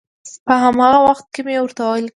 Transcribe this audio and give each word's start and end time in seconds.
په 0.45 0.53
هماغه 0.63 0.99
وخت 1.07 1.25
کې 1.33 1.41
مې 1.45 1.55
ورته 1.63 1.81
ولیکل. 1.85 2.09